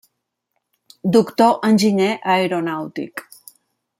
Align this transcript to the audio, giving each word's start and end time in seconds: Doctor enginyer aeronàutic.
Doctor 1.17 1.49
enginyer 1.69 2.17
aeronàutic. 2.37 3.27